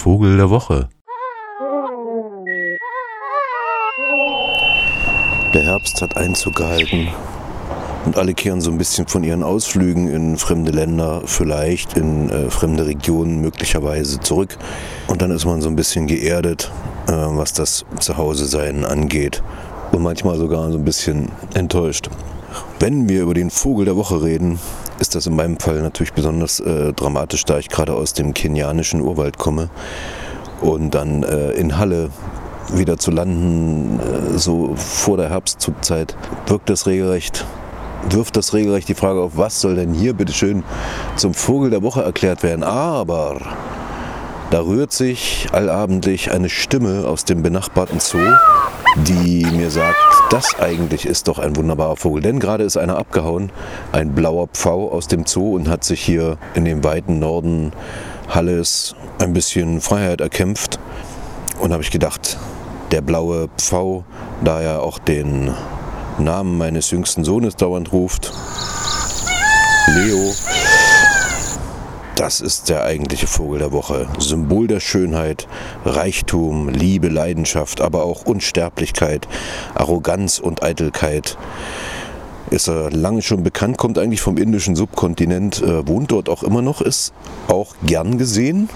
Vogel 0.00 0.38
der 0.38 0.48
Woche. 0.48 0.88
Der 5.52 5.62
Herbst 5.62 6.00
hat 6.00 6.16
Einzug 6.16 6.56
gehalten 6.56 7.08
und 8.06 8.16
alle 8.16 8.32
kehren 8.32 8.62
so 8.62 8.70
ein 8.70 8.78
bisschen 8.78 9.06
von 9.08 9.24
ihren 9.24 9.42
Ausflügen 9.42 10.08
in 10.08 10.38
fremde 10.38 10.72
Länder, 10.72 11.20
vielleicht 11.26 11.98
in 11.98 12.30
äh, 12.30 12.48
fremde 12.48 12.86
Regionen 12.86 13.42
möglicherweise 13.42 14.20
zurück. 14.20 14.56
Und 15.06 15.20
dann 15.20 15.32
ist 15.32 15.44
man 15.44 15.60
so 15.60 15.68
ein 15.68 15.76
bisschen 15.76 16.06
geerdet, 16.06 16.72
äh, 17.06 17.12
was 17.12 17.52
das 17.52 17.84
Zuhause-Sein 17.98 18.86
angeht. 18.86 19.42
Und 19.92 20.00
manchmal 20.00 20.38
sogar 20.38 20.72
so 20.72 20.78
ein 20.78 20.84
bisschen 20.86 21.28
enttäuscht. 21.52 22.08
Wenn 22.78 23.06
wir 23.06 23.20
über 23.20 23.34
den 23.34 23.50
Vogel 23.50 23.84
der 23.84 23.96
Woche 23.96 24.22
reden, 24.22 24.58
ist 25.00 25.14
das 25.14 25.26
in 25.26 25.34
meinem 25.34 25.58
Fall 25.58 25.80
natürlich 25.82 26.12
besonders 26.12 26.60
äh, 26.60 26.92
dramatisch, 26.92 27.44
da 27.44 27.58
ich 27.58 27.68
gerade 27.68 27.94
aus 27.94 28.12
dem 28.12 28.34
kenianischen 28.34 29.00
Urwald 29.00 29.38
komme 29.38 29.70
und 30.60 30.94
dann 30.94 31.22
äh, 31.22 31.52
in 31.52 31.78
Halle 31.78 32.10
wieder 32.72 32.98
zu 32.98 33.10
landen, 33.10 33.98
äh, 33.98 34.38
so 34.38 34.74
vor 34.76 35.16
der 35.16 35.30
Herbstzugzeit, 35.30 36.16
wirkt 36.46 36.68
das 36.68 36.86
regelrecht, 36.86 37.46
wirft 38.10 38.36
das 38.36 38.52
regelrecht 38.52 38.88
die 38.88 38.94
Frage 38.94 39.20
auf, 39.20 39.32
was 39.36 39.60
soll 39.60 39.74
denn 39.76 39.94
hier 39.94 40.12
bitte 40.12 40.32
schön 40.32 40.62
zum 41.16 41.34
Vogel 41.34 41.70
der 41.70 41.82
Woche 41.82 42.02
erklärt 42.02 42.42
werden. 42.42 42.62
Aber 42.62 43.40
da 44.50 44.62
rührt 44.62 44.92
sich 44.92 45.46
allabendlich 45.52 46.32
eine 46.32 46.48
Stimme 46.48 47.06
aus 47.06 47.24
dem 47.24 47.42
benachbarten 47.42 48.00
Zoo, 48.00 48.18
die 48.96 49.46
mir 49.46 49.70
sagt, 49.70 49.96
das 50.30 50.58
eigentlich 50.58 51.06
ist 51.06 51.28
doch 51.28 51.38
ein 51.38 51.54
wunderbarer 51.54 51.96
Vogel. 51.96 52.22
Denn 52.22 52.40
gerade 52.40 52.64
ist 52.64 52.76
einer 52.76 52.98
abgehauen, 52.98 53.52
ein 53.92 54.14
blauer 54.14 54.48
Pfau 54.48 54.90
aus 54.90 55.06
dem 55.06 55.24
Zoo 55.24 55.54
und 55.54 55.68
hat 55.68 55.84
sich 55.84 56.00
hier 56.00 56.36
in 56.54 56.64
dem 56.64 56.82
weiten 56.82 57.20
Norden 57.20 57.72
Halles 58.28 58.96
ein 59.20 59.32
bisschen 59.32 59.80
Freiheit 59.80 60.20
erkämpft. 60.20 60.80
Und 61.60 61.72
habe 61.72 61.82
ich 61.82 61.90
gedacht, 61.90 62.38
der 62.90 63.02
blaue 63.02 63.48
Pfau, 63.56 64.04
da 64.42 64.60
er 64.60 64.82
auch 64.82 64.98
den 64.98 65.54
Namen 66.18 66.58
meines 66.58 66.90
jüngsten 66.90 67.22
Sohnes 67.22 67.54
dauernd 67.54 67.92
ruft, 67.92 68.32
Leo, 69.86 70.32
das 72.20 72.42
ist 72.42 72.68
der 72.68 72.84
eigentliche 72.84 73.26
Vogel 73.26 73.60
der 73.60 73.72
Woche. 73.72 74.06
Symbol 74.18 74.66
der 74.66 74.80
Schönheit, 74.80 75.48
Reichtum, 75.86 76.68
Liebe, 76.68 77.08
Leidenschaft, 77.08 77.80
aber 77.80 78.04
auch 78.04 78.26
Unsterblichkeit, 78.26 79.26
Arroganz 79.74 80.38
und 80.38 80.62
Eitelkeit. 80.62 81.38
Ist 82.50 82.68
er 82.68 82.90
lange 82.90 83.22
schon 83.22 83.42
bekannt, 83.42 83.78
kommt 83.78 83.96
eigentlich 83.96 84.20
vom 84.20 84.36
indischen 84.36 84.76
Subkontinent, 84.76 85.62
äh, 85.62 85.88
wohnt 85.88 86.12
dort 86.12 86.28
auch 86.28 86.42
immer 86.42 86.60
noch, 86.60 86.82
ist 86.82 87.14
auch 87.48 87.74
gern 87.86 88.18
gesehen, 88.18 88.68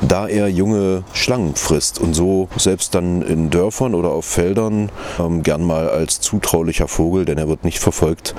da 0.00 0.28
er 0.28 0.46
junge 0.46 1.02
Schlangen 1.14 1.56
frisst 1.56 1.98
und 1.98 2.14
so 2.14 2.48
selbst 2.56 2.94
dann 2.94 3.22
in 3.22 3.50
Dörfern 3.50 3.96
oder 3.96 4.10
auf 4.10 4.24
Feldern 4.24 4.92
ähm, 5.18 5.42
gern 5.42 5.64
mal 5.64 5.88
als 5.88 6.20
zutraulicher 6.20 6.86
Vogel, 6.86 7.24
denn 7.24 7.38
er 7.38 7.48
wird 7.48 7.64
nicht 7.64 7.80
verfolgt, 7.80 8.36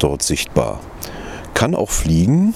dort 0.00 0.24
sichtbar. 0.24 0.80
Kann 1.54 1.76
auch 1.76 1.90
fliegen, 1.90 2.52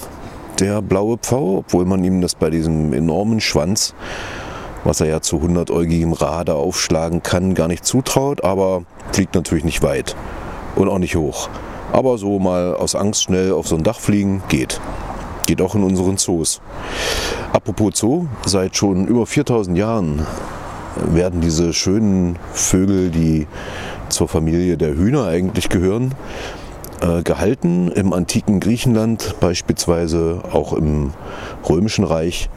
der 0.60 0.82
blaue 0.82 1.16
Pfau, 1.18 1.58
obwohl 1.58 1.84
man 1.84 2.04
ihm 2.04 2.20
das 2.20 2.34
bei 2.34 2.50
diesem 2.50 2.92
enormen 2.92 3.40
Schwanz, 3.40 3.94
was 4.84 5.00
er 5.00 5.06
ja 5.06 5.20
zu 5.20 5.36
100-äugigem 5.36 6.12
Rade 6.12 6.54
aufschlagen 6.54 7.22
kann, 7.22 7.54
gar 7.54 7.68
nicht 7.68 7.84
zutraut, 7.84 8.44
aber 8.44 8.82
fliegt 9.12 9.34
natürlich 9.34 9.64
nicht 9.64 9.82
weit 9.82 10.16
und 10.76 10.88
auch 10.88 10.98
nicht 10.98 11.16
hoch. 11.16 11.48
Aber 11.92 12.18
so 12.18 12.38
mal 12.38 12.74
aus 12.74 12.94
Angst 12.94 13.24
schnell 13.24 13.52
auf 13.52 13.66
so 13.66 13.76
ein 13.76 13.82
Dach 13.82 13.98
fliegen 13.98 14.42
geht. 14.48 14.80
Geht 15.46 15.60
auch 15.60 15.74
in 15.74 15.82
unseren 15.82 16.16
Zoos. 16.18 16.60
Apropos 17.52 17.98
Zoo, 17.98 18.26
seit 18.46 18.76
schon 18.76 19.06
über 19.06 19.26
4000 19.26 19.76
Jahren 19.76 20.24
werden 20.96 21.40
diese 21.40 21.72
schönen 21.72 22.38
Vögel, 22.52 23.10
die 23.10 23.46
zur 24.08 24.28
Familie 24.28 24.76
der 24.76 24.94
Hühner 24.94 25.26
eigentlich 25.26 25.68
gehören, 25.68 26.14
äh, 27.00 27.22
gehalten. 27.22 27.90
Im 27.92 28.12
antiken 28.12 28.60
Griechenland 28.60 29.36
beispielsweise, 29.40 30.42
auch 30.52 30.72
im 30.72 31.12
Römischen 31.68 32.04
Reich. 32.04 32.48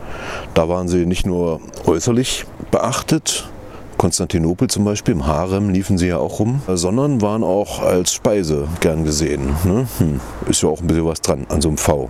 Da 0.53 0.69
waren 0.69 0.87
sie 0.87 1.05
nicht 1.05 1.25
nur 1.25 1.59
äußerlich 1.85 2.45
beachtet, 2.71 3.49
Konstantinopel 3.97 4.69
zum 4.69 4.83
Beispiel, 4.83 5.13
im 5.13 5.27
Harem 5.27 5.69
liefen 5.69 5.97
sie 5.97 6.07
ja 6.07 6.17
auch 6.17 6.39
rum, 6.39 6.61
sondern 6.67 7.21
waren 7.21 7.43
auch 7.43 7.81
als 7.81 8.11
Speise 8.11 8.67
gern 8.81 9.05
gesehen. 9.05 9.55
Ne? 9.63 9.87
Hm, 9.97 10.19
ist 10.49 10.61
ja 10.61 10.69
auch 10.69 10.81
ein 10.81 10.87
bisschen 10.87 11.05
was 11.05 11.21
dran 11.21 11.45
an 11.49 11.61
so 11.61 11.69
einem 11.69 11.77
V. 11.77 12.09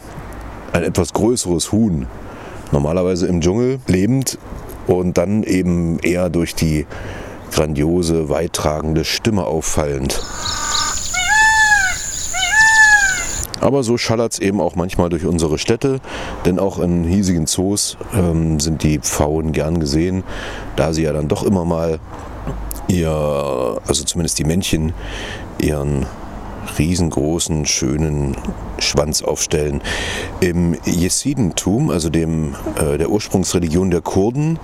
Ein 0.71 0.83
etwas 0.83 1.13
größeres 1.13 1.71
Huhn, 1.71 2.07
normalerweise 2.71 3.27
im 3.27 3.41
Dschungel 3.41 3.79
lebend 3.87 4.39
und 4.87 5.17
dann 5.17 5.43
eben 5.43 5.99
eher 5.99 6.29
durch 6.29 6.55
die 6.55 6.87
grandiose, 7.51 8.29
weittragende 8.29 9.05
Stimme 9.05 9.45
auffallend. 9.45 10.19
Aber 13.63 13.81
so 13.83 13.97
schallert 13.97 14.33
es 14.33 14.39
eben 14.39 14.59
auch 14.59 14.75
manchmal 14.75 15.07
durch 15.07 15.25
unsere 15.25 15.57
Städte, 15.57 16.01
denn 16.45 16.59
auch 16.59 16.79
in 16.79 17.05
hiesigen 17.05 17.47
Zoos 17.47 17.97
ähm, 18.13 18.59
sind 18.59 18.83
die 18.83 18.99
Pfauen 18.99 19.53
gern 19.53 19.79
gesehen, 19.79 20.25
da 20.75 20.91
sie 20.91 21.03
ja 21.03 21.13
dann 21.13 21.29
doch 21.29 21.43
immer 21.43 21.63
mal 21.63 21.99
ihr, 22.89 23.09
also 23.09 24.03
zumindest 24.03 24.37
die 24.37 24.43
Männchen, 24.43 24.91
ihren 25.61 26.05
riesengroßen, 26.77 27.65
schönen 27.65 28.35
Schwanz 28.79 29.21
aufstellen. 29.21 29.81
Im 30.41 30.75
Jesidentum, 30.83 31.89
also 31.89 32.09
dem, 32.09 32.55
äh, 32.75 32.97
der 32.97 33.09
Ursprungsreligion 33.09 33.91
der 33.91 34.01
Kurden, 34.01 34.59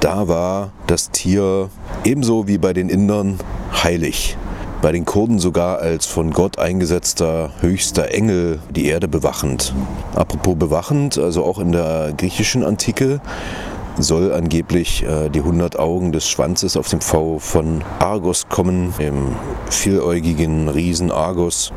da 0.00 0.28
war 0.28 0.72
das 0.86 1.10
Tier 1.10 1.68
ebenso 2.04 2.48
wie 2.48 2.56
bei 2.56 2.72
den 2.72 2.88
Indern 2.88 3.38
heilig 3.82 4.38
bei 4.82 4.92
den 4.92 5.04
Kurden 5.04 5.38
sogar 5.38 5.78
als 5.78 6.06
von 6.06 6.30
Gott 6.30 6.58
eingesetzter 6.58 7.50
höchster 7.60 8.12
Engel 8.12 8.60
die 8.74 8.86
Erde 8.86 9.08
bewachend. 9.08 9.74
Apropos 10.14 10.56
bewachend, 10.56 11.18
also 11.18 11.44
auch 11.44 11.58
in 11.58 11.72
der 11.72 12.12
griechischen 12.16 12.64
Antike 12.64 13.20
soll 13.98 14.32
angeblich 14.32 15.02
äh, 15.02 15.28
die 15.28 15.40
100 15.40 15.78
Augen 15.78 16.12
des 16.12 16.28
Schwanzes 16.28 16.76
auf 16.76 16.88
dem 16.88 17.00
V 17.00 17.38
von 17.38 17.82
Argos 17.98 18.48
kommen, 18.48 18.94
dem 18.98 19.36
vieläugigen 19.68 20.68
Riesen 20.68 21.10
Argos. 21.10 21.72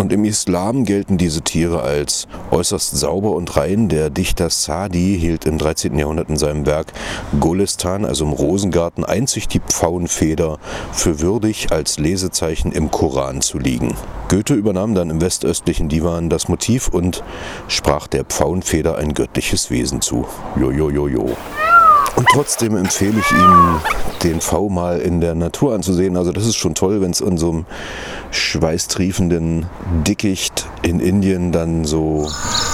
Und 0.00 0.14
im 0.14 0.24
Islam 0.24 0.86
gelten 0.86 1.18
diese 1.18 1.42
Tiere 1.42 1.82
als 1.82 2.26
äußerst 2.50 2.96
sauber 2.96 3.32
und 3.32 3.54
rein. 3.58 3.90
Der 3.90 4.08
Dichter 4.08 4.48
Sadi 4.48 5.18
hielt 5.20 5.44
im 5.44 5.58
13. 5.58 5.98
Jahrhundert 5.98 6.30
in 6.30 6.38
seinem 6.38 6.64
Werk 6.64 6.94
Golestan, 7.38 8.06
also 8.06 8.24
im 8.24 8.32
Rosengarten, 8.32 9.04
einzig 9.04 9.46
die 9.46 9.60
Pfauenfeder 9.60 10.58
für 10.90 11.20
würdig 11.20 11.70
als 11.70 11.98
Lesezeichen 11.98 12.72
im 12.72 12.90
Koran 12.90 13.42
zu 13.42 13.58
liegen. 13.58 13.94
Goethe 14.30 14.54
übernahm 14.54 14.94
dann 14.94 15.10
im 15.10 15.20
westöstlichen 15.20 15.90
Divan 15.90 16.30
das 16.30 16.48
Motiv 16.48 16.88
und 16.88 17.22
sprach 17.68 18.06
der 18.06 18.24
Pfauenfeder 18.24 18.96
ein 18.96 19.12
göttliches 19.12 19.70
Wesen 19.70 20.00
zu. 20.00 20.24
Jojojojo. 20.56 21.08
Jo, 21.08 21.08
jo, 21.08 21.26
jo. 21.26 21.69
Und 22.20 22.28
trotzdem 22.34 22.76
empfehle 22.76 23.18
ich 23.18 23.32
Ihnen, 23.32 23.80
den 24.24 24.40
V 24.42 24.68
mal 24.68 24.98
in 24.98 25.22
der 25.22 25.34
Natur 25.34 25.72
anzusehen. 25.72 26.18
Also 26.18 26.32
das 26.32 26.44
ist 26.44 26.56
schon 26.56 26.74
toll, 26.74 27.00
wenn 27.00 27.12
es 27.12 27.22
in 27.22 27.38
so 27.38 27.48
einem 27.48 27.66
schweißtriefenden 28.30 29.64
Dickicht 30.06 30.68
in 30.82 31.00
Indien 31.00 31.50
dann 31.50 31.86
so 31.86 32.30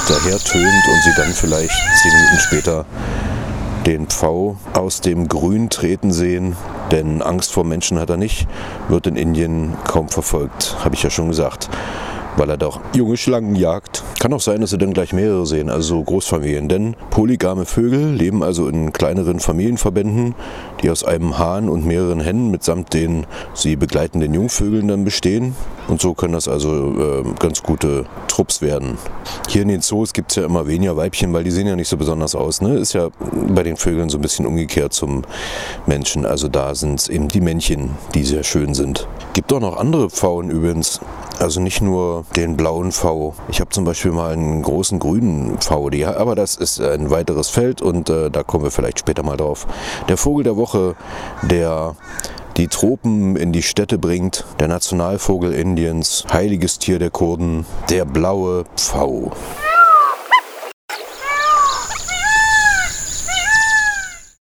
daher 0.09 0.39
tönt 0.39 0.89
und 0.89 1.03
Sie 1.05 1.13
dann 1.17 1.33
vielleicht 1.33 1.71
zehn 2.03 2.13
Minuten 2.13 2.41
später 2.41 2.87
den 3.87 4.09
Pfau 4.09 4.57
aus 4.73 5.01
dem 5.01 5.29
Grün 5.29 5.71
treten 5.71 6.11
sehen, 6.11 6.57
denn 6.91 7.23
Angst 7.23 7.53
vor 7.53 7.63
Menschen 7.63 8.01
hat 8.01 8.11
er 8.11 8.17
nicht, 8.17 8.49
wird 8.89 9.07
in 9.07 9.15
Indien 9.15 9.75
kaum 9.87 10.09
verfolgt, 10.09 10.77
habe 10.85 10.97
ich 10.97 11.05
ja 11.05 11.11
schon 11.11 11.29
gesagt 11.29 11.71
weil 12.37 12.51
er 12.51 12.57
doch 12.57 12.81
junge 12.95 13.17
Schlangen 13.17 13.57
jagt. 13.57 14.03
Kann 14.19 14.33
auch 14.33 14.41
sein, 14.41 14.61
dass 14.61 14.71
sie 14.71 14.79
dann 14.79 14.95
gleich 14.95 15.13
mehrere 15.13 15.47
sehen, 15.47 15.69
also 15.69 16.03
Großfamilien. 16.03 16.69
Denn 16.69 16.97
polygame 17.11 17.67
Vögel 17.67 18.13
leben 18.13 18.43
also 18.43 18.67
in 18.67 18.93
kleineren 18.93 19.41
Familienverbänden, 19.41 20.35
die 20.83 20.91
aus 20.91 21.05
einem 21.05 21.39
Hahn 21.39 21.69
und 21.69 21.87
mehreren 21.87 22.21
Hennen 22.21 22.51
mitsamt 22.51 22.95
den 22.95 23.27
sie 23.55 23.77
begleitenden 23.77 24.33
Jungvögeln 24.35 24.89
dann 24.89 25.05
bestehen. 25.05 25.55
Und 25.89 26.01
so 26.01 26.15
können 26.15 26.33
das 26.33 26.49
also 26.49 26.95
äh, 26.99 27.25
ganz 27.39 27.63
gute 27.63 28.07
Trupps 28.27 28.61
werden. 28.61 28.99
Hier 29.49 29.63
in 29.63 29.69
den 29.69 29.83
Zoos 29.83 30.13
gibt 30.13 30.33
es 30.33 30.37
ja 30.37 30.45
immer 30.45 30.67
weniger 30.67 30.97
Weibchen, 30.97 31.33
weil 31.33 31.45
die 31.45 31.51
sehen 31.51 31.67
ja 31.67 31.77
nicht 31.77 31.89
so 31.89 31.97
besonders 31.97 32.35
aus. 32.35 32.61
Ne? 32.61 32.75
Ist 32.75 32.95
ja 32.95 33.11
bei 33.49 33.63
den 33.63 33.77
Vögeln 33.77 34.09
so 34.09 34.19
ein 34.19 34.23
bisschen 34.23 34.47
umgekehrt 34.47 34.93
zum 34.93 35.23
Menschen. 35.87 36.27
Also 36.27 36.49
da 36.49 36.75
sind 36.75 37.01
es 37.01 37.09
eben 37.09 37.29
die 37.29 37.41
Männchen, 37.41 37.91
die 38.15 38.25
sehr 38.25 38.43
schön 38.43 38.75
sind. 38.75 39.07
Gibt 39.35 39.53
auch 39.53 39.61
noch 39.61 39.77
andere 39.77 40.11
Pfauen 40.11 40.51
übrigens. 40.51 41.01
Also 41.39 41.61
nicht 41.61 41.83
nur 41.83 42.25
den 42.35 42.57
blauen 42.57 42.93
V. 42.93 43.35
Ich 43.49 43.61
habe 43.61 43.71
zum 43.71 43.85
Beispiel 43.85 44.06
mal 44.13 44.33
einen 44.33 44.63
großen 44.63 44.99
grünen 44.99 45.61
V, 45.61 45.91
aber 46.17 46.35
das 46.35 46.57
ist 46.57 46.81
ein 46.81 47.11
weiteres 47.11 47.49
Feld 47.49 47.83
und 47.83 48.11
äh, 48.11 48.31
da 48.31 48.43
kommen 48.43 48.65
wir 48.65 48.71
vielleicht 48.71 48.99
später 48.99 49.23
mal 49.23 49.37
drauf. 49.37 49.67
Der 50.09 50.17
Vogel 50.17 50.45
der 50.45 50.57
Woche, 50.57 50.95
der 51.43 51.97
die 52.57 52.69
Tropen 52.69 53.37
in 53.37 53.53
die 53.53 53.63
Städte 53.63 53.99
bringt, 53.99 54.45
der 54.59 54.69
Nationalvogel 54.69 55.53
Indiens, 55.53 56.25
heiliges 56.33 56.79
Tier 56.79 56.99
der 56.99 57.11
Kurden, 57.11 57.67
der 57.91 58.05
blaue 58.05 58.65
Pfau. 58.77 59.33